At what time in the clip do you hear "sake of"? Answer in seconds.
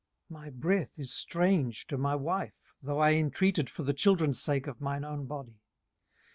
4.41-4.81